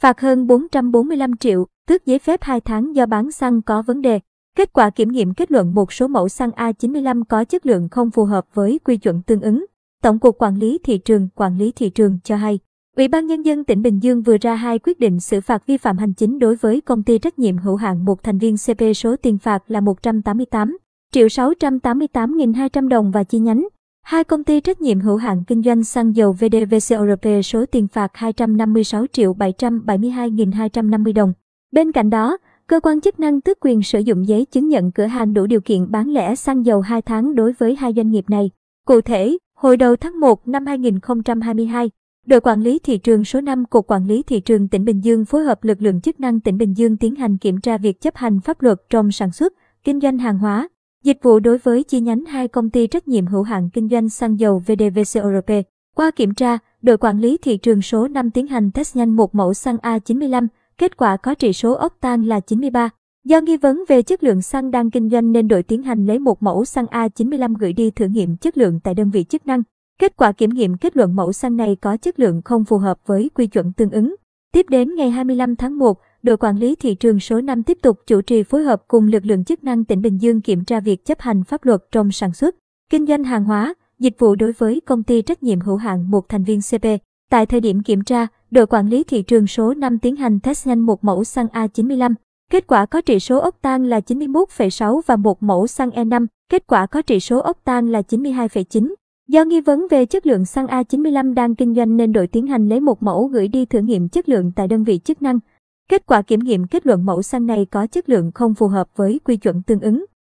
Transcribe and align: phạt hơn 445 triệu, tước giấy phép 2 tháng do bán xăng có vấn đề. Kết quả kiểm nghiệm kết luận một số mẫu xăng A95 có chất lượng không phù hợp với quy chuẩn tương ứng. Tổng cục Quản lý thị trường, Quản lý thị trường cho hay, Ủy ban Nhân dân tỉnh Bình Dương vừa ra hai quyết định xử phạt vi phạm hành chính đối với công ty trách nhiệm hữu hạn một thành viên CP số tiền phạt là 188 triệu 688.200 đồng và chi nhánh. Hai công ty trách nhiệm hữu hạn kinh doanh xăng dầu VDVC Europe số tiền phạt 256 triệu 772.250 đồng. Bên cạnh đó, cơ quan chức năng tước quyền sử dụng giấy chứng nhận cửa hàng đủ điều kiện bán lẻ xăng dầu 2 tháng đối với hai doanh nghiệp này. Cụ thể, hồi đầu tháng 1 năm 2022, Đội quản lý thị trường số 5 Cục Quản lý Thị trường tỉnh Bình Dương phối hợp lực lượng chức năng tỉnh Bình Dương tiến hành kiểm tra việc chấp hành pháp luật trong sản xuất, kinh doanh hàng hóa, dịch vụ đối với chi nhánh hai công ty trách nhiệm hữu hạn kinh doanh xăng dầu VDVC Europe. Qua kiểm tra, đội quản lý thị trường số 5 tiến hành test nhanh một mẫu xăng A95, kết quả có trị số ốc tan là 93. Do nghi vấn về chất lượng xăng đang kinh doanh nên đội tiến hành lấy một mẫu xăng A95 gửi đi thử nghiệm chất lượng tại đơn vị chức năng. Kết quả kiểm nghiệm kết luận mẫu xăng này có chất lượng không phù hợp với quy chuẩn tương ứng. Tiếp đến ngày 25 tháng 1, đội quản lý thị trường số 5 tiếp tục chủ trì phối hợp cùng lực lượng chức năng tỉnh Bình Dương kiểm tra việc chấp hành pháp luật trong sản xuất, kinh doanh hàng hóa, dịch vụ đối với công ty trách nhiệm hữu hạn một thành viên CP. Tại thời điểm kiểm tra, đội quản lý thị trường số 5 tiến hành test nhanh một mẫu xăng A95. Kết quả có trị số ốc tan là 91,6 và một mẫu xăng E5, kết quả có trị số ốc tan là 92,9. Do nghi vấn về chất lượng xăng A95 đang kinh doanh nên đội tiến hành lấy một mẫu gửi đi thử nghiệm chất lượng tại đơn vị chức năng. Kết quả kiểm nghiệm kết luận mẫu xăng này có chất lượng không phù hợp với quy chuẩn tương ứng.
phạt 0.00 0.20
hơn 0.20 0.46
445 0.46 1.36
triệu, 1.36 1.66
tước 1.88 2.06
giấy 2.06 2.18
phép 2.18 2.42
2 2.42 2.60
tháng 2.60 2.96
do 2.96 3.06
bán 3.06 3.30
xăng 3.30 3.62
có 3.62 3.82
vấn 3.82 4.02
đề. 4.02 4.20
Kết 4.56 4.72
quả 4.72 4.90
kiểm 4.90 5.08
nghiệm 5.12 5.34
kết 5.34 5.50
luận 5.50 5.74
một 5.74 5.92
số 5.92 6.08
mẫu 6.08 6.28
xăng 6.28 6.50
A95 6.50 7.22
có 7.28 7.44
chất 7.44 7.66
lượng 7.66 7.88
không 7.88 8.10
phù 8.10 8.24
hợp 8.24 8.46
với 8.54 8.80
quy 8.84 8.96
chuẩn 8.96 9.22
tương 9.22 9.40
ứng. 9.40 9.64
Tổng 10.02 10.18
cục 10.18 10.38
Quản 10.38 10.56
lý 10.56 10.78
thị 10.84 10.98
trường, 10.98 11.28
Quản 11.34 11.58
lý 11.58 11.72
thị 11.72 11.90
trường 11.90 12.18
cho 12.24 12.36
hay, 12.36 12.58
Ủy 12.96 13.08
ban 13.08 13.26
Nhân 13.26 13.42
dân 13.42 13.64
tỉnh 13.64 13.82
Bình 13.82 13.98
Dương 13.98 14.22
vừa 14.22 14.36
ra 14.40 14.54
hai 14.54 14.78
quyết 14.78 15.00
định 15.00 15.20
xử 15.20 15.40
phạt 15.40 15.66
vi 15.66 15.76
phạm 15.76 15.98
hành 15.98 16.14
chính 16.14 16.38
đối 16.38 16.56
với 16.56 16.80
công 16.80 17.02
ty 17.02 17.18
trách 17.18 17.38
nhiệm 17.38 17.58
hữu 17.58 17.76
hạn 17.76 18.04
một 18.04 18.22
thành 18.22 18.38
viên 18.38 18.56
CP 18.56 18.82
số 18.96 19.16
tiền 19.16 19.38
phạt 19.38 19.70
là 19.70 19.80
188 19.80 20.78
triệu 21.12 21.26
688.200 21.26 22.88
đồng 22.88 23.10
và 23.10 23.24
chi 23.24 23.38
nhánh. 23.38 23.68
Hai 24.10 24.24
công 24.24 24.44
ty 24.44 24.60
trách 24.60 24.80
nhiệm 24.80 25.00
hữu 25.00 25.16
hạn 25.16 25.44
kinh 25.46 25.62
doanh 25.62 25.84
xăng 25.84 26.16
dầu 26.16 26.32
VDVC 26.32 26.94
Europe 26.94 27.42
số 27.42 27.66
tiền 27.66 27.88
phạt 27.88 28.10
256 28.14 29.06
triệu 29.12 29.34
772.250 29.34 31.14
đồng. 31.14 31.32
Bên 31.72 31.92
cạnh 31.92 32.10
đó, 32.10 32.38
cơ 32.66 32.80
quan 32.80 33.00
chức 33.00 33.20
năng 33.20 33.40
tước 33.40 33.58
quyền 33.60 33.82
sử 33.82 33.98
dụng 33.98 34.28
giấy 34.28 34.44
chứng 34.44 34.68
nhận 34.68 34.92
cửa 34.92 35.04
hàng 35.04 35.34
đủ 35.34 35.46
điều 35.46 35.60
kiện 35.60 35.90
bán 35.90 36.08
lẻ 36.08 36.34
xăng 36.34 36.66
dầu 36.66 36.80
2 36.80 37.02
tháng 37.02 37.34
đối 37.34 37.52
với 37.52 37.76
hai 37.76 37.92
doanh 37.96 38.10
nghiệp 38.10 38.24
này. 38.28 38.50
Cụ 38.86 39.00
thể, 39.00 39.38
hồi 39.54 39.76
đầu 39.76 39.96
tháng 39.96 40.20
1 40.20 40.48
năm 40.48 40.66
2022, 40.66 41.90
Đội 42.26 42.40
quản 42.40 42.60
lý 42.62 42.78
thị 42.78 42.98
trường 42.98 43.24
số 43.24 43.40
5 43.40 43.64
Cục 43.64 43.86
Quản 43.86 44.06
lý 44.06 44.22
Thị 44.22 44.40
trường 44.40 44.68
tỉnh 44.68 44.84
Bình 44.84 45.00
Dương 45.04 45.24
phối 45.24 45.44
hợp 45.44 45.64
lực 45.64 45.82
lượng 45.82 46.00
chức 46.00 46.20
năng 46.20 46.40
tỉnh 46.40 46.58
Bình 46.58 46.76
Dương 46.76 46.96
tiến 46.96 47.14
hành 47.14 47.38
kiểm 47.38 47.60
tra 47.60 47.78
việc 47.78 48.00
chấp 48.00 48.16
hành 48.16 48.40
pháp 48.40 48.62
luật 48.62 48.78
trong 48.90 49.10
sản 49.10 49.32
xuất, 49.32 49.52
kinh 49.84 50.00
doanh 50.00 50.18
hàng 50.18 50.38
hóa, 50.38 50.68
dịch 51.04 51.18
vụ 51.22 51.40
đối 51.40 51.58
với 51.58 51.82
chi 51.82 52.00
nhánh 52.00 52.24
hai 52.24 52.48
công 52.48 52.70
ty 52.70 52.86
trách 52.86 53.08
nhiệm 53.08 53.26
hữu 53.26 53.42
hạn 53.42 53.70
kinh 53.72 53.88
doanh 53.88 54.08
xăng 54.08 54.40
dầu 54.40 54.58
VDVC 54.58 55.22
Europe. 55.22 55.62
Qua 55.94 56.10
kiểm 56.10 56.34
tra, 56.34 56.58
đội 56.82 56.96
quản 56.96 57.20
lý 57.20 57.36
thị 57.36 57.56
trường 57.56 57.82
số 57.82 58.08
5 58.08 58.30
tiến 58.30 58.46
hành 58.46 58.70
test 58.70 58.96
nhanh 58.96 59.16
một 59.16 59.34
mẫu 59.34 59.54
xăng 59.54 59.76
A95, 59.76 60.46
kết 60.78 60.96
quả 60.96 61.16
có 61.16 61.34
trị 61.34 61.52
số 61.52 61.72
ốc 61.72 61.96
tan 62.00 62.22
là 62.22 62.40
93. 62.40 62.90
Do 63.24 63.40
nghi 63.40 63.56
vấn 63.56 63.84
về 63.88 64.02
chất 64.02 64.22
lượng 64.22 64.42
xăng 64.42 64.70
đang 64.70 64.90
kinh 64.90 65.10
doanh 65.10 65.32
nên 65.32 65.48
đội 65.48 65.62
tiến 65.62 65.82
hành 65.82 66.06
lấy 66.06 66.18
một 66.18 66.42
mẫu 66.42 66.64
xăng 66.64 66.86
A95 66.86 67.54
gửi 67.58 67.72
đi 67.72 67.90
thử 67.90 68.06
nghiệm 68.06 68.36
chất 68.36 68.58
lượng 68.58 68.80
tại 68.80 68.94
đơn 68.94 69.10
vị 69.10 69.24
chức 69.24 69.46
năng. 69.46 69.62
Kết 70.00 70.16
quả 70.16 70.32
kiểm 70.32 70.50
nghiệm 70.50 70.76
kết 70.76 70.96
luận 70.96 71.16
mẫu 71.16 71.32
xăng 71.32 71.56
này 71.56 71.76
có 71.76 71.96
chất 71.96 72.20
lượng 72.20 72.42
không 72.44 72.64
phù 72.64 72.78
hợp 72.78 72.98
với 73.06 73.30
quy 73.34 73.46
chuẩn 73.46 73.72
tương 73.72 73.90
ứng. 73.90 74.14
Tiếp 74.52 74.66
đến 74.68 74.94
ngày 74.94 75.10
25 75.10 75.56
tháng 75.56 75.78
1, 75.78 76.00
đội 76.22 76.36
quản 76.36 76.58
lý 76.58 76.74
thị 76.74 76.94
trường 76.94 77.20
số 77.20 77.40
5 77.40 77.62
tiếp 77.62 77.78
tục 77.82 77.98
chủ 78.06 78.20
trì 78.20 78.42
phối 78.42 78.62
hợp 78.62 78.82
cùng 78.88 79.06
lực 79.06 79.26
lượng 79.26 79.44
chức 79.44 79.64
năng 79.64 79.84
tỉnh 79.84 80.02
Bình 80.02 80.18
Dương 80.18 80.40
kiểm 80.40 80.64
tra 80.64 80.80
việc 80.80 81.04
chấp 81.04 81.20
hành 81.20 81.44
pháp 81.44 81.64
luật 81.64 81.80
trong 81.92 82.12
sản 82.12 82.32
xuất, 82.32 82.56
kinh 82.90 83.06
doanh 83.06 83.24
hàng 83.24 83.44
hóa, 83.44 83.74
dịch 83.98 84.18
vụ 84.18 84.34
đối 84.34 84.52
với 84.52 84.80
công 84.80 85.02
ty 85.02 85.22
trách 85.22 85.42
nhiệm 85.42 85.60
hữu 85.60 85.76
hạn 85.76 86.10
một 86.10 86.28
thành 86.28 86.44
viên 86.44 86.60
CP. 86.70 86.86
Tại 87.30 87.46
thời 87.46 87.60
điểm 87.60 87.82
kiểm 87.82 88.04
tra, 88.04 88.26
đội 88.50 88.66
quản 88.66 88.88
lý 88.88 89.04
thị 89.04 89.22
trường 89.22 89.46
số 89.46 89.74
5 89.74 89.98
tiến 89.98 90.16
hành 90.16 90.40
test 90.40 90.66
nhanh 90.66 90.80
một 90.80 91.04
mẫu 91.04 91.24
xăng 91.24 91.46
A95. 91.46 92.14
Kết 92.50 92.66
quả 92.66 92.86
có 92.86 93.00
trị 93.00 93.20
số 93.20 93.38
ốc 93.38 93.56
tan 93.62 93.84
là 93.84 94.00
91,6 94.00 95.00
và 95.06 95.16
một 95.16 95.42
mẫu 95.42 95.66
xăng 95.66 95.90
E5, 95.90 96.26
kết 96.48 96.66
quả 96.66 96.86
có 96.86 97.02
trị 97.02 97.20
số 97.20 97.38
ốc 97.38 97.58
tan 97.64 97.92
là 97.92 98.02
92,9. 98.08 98.94
Do 99.30 99.44
nghi 99.44 99.60
vấn 99.60 99.86
về 99.90 100.06
chất 100.06 100.26
lượng 100.26 100.44
xăng 100.44 100.66
A95 100.66 101.34
đang 101.34 101.54
kinh 101.54 101.74
doanh 101.74 101.96
nên 101.96 102.12
đội 102.12 102.26
tiến 102.26 102.46
hành 102.46 102.68
lấy 102.68 102.80
một 102.80 103.02
mẫu 103.02 103.26
gửi 103.26 103.48
đi 103.48 103.64
thử 103.64 103.78
nghiệm 103.78 104.08
chất 104.08 104.28
lượng 104.28 104.52
tại 104.56 104.68
đơn 104.68 104.84
vị 104.84 104.98
chức 105.04 105.22
năng. 105.22 105.38
Kết 105.90 106.06
quả 106.06 106.22
kiểm 106.22 106.40
nghiệm 106.40 106.66
kết 106.66 106.86
luận 106.86 107.06
mẫu 107.06 107.22
xăng 107.22 107.46
này 107.46 107.66
có 107.70 107.86
chất 107.86 108.08
lượng 108.08 108.32
không 108.34 108.54
phù 108.54 108.66
hợp 108.66 108.88
với 108.96 109.20
quy 109.24 109.36
chuẩn 109.36 109.62
tương 109.62 109.80
ứng. 109.80 110.04